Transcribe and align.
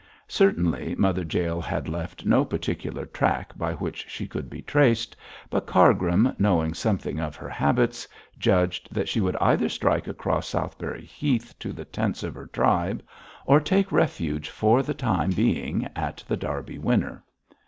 Certainly 0.27 0.95
Mother 0.95 1.21
Jael 1.21 1.61
had 1.61 1.87
left 1.87 2.25
no 2.25 2.43
particular 2.43 3.05
track 3.05 3.55
by 3.55 3.73
which 3.73 4.09
she 4.09 4.25
could 4.25 4.49
be 4.49 4.63
traced, 4.63 5.15
but 5.47 5.67
Cargrim, 5.67 6.33
knowing 6.39 6.73
something 6.73 7.19
of 7.19 7.35
her 7.35 7.49
habits, 7.49 8.07
judged 8.39 8.91
that 8.95 9.07
she 9.07 9.21
would 9.21 9.35
either 9.35 9.69
strike 9.69 10.07
across 10.07 10.47
Southberry 10.47 11.05
Heath 11.05 11.53
to 11.59 11.71
the 11.71 11.85
tents 11.85 12.23
of 12.23 12.33
her 12.33 12.47
tribe 12.47 13.03
or 13.45 13.59
take 13.59 13.91
refuge 13.91 14.49
for 14.49 14.81
the 14.81 14.95
time 14.95 15.29
being 15.29 15.87
at 15.95 16.23
The 16.27 16.35
Derby 16.37 16.79
Winner. 16.79 17.23